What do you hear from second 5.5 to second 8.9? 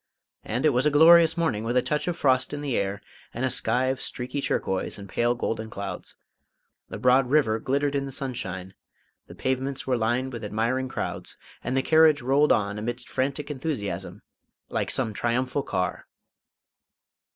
clouds; the broad river glittered in the sunshine;